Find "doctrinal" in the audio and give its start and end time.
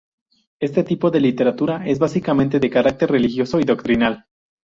3.65-4.25